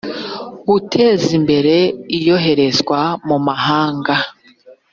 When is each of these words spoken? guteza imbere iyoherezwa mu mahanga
guteza 0.69 1.27
imbere 1.39 1.75
iyoherezwa 2.17 2.99
mu 3.27 3.37
mahanga 3.47 4.15